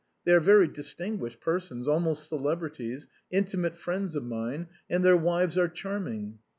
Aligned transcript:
They 0.25 0.31
are 0.31 0.39
very 0.39 0.67
distinguished 0.67 1.41
persons, 1.41 1.87
almost 1.87 2.27
celebrities, 2.27 3.05
intimate 3.29 3.77
friends 3.77 4.15
of 4.15 4.23
mine, 4.23 4.65
and 4.89 5.05
their 5.05 5.15
wives 5.15 5.59
are 5.59 5.69
charming." 5.69 6.39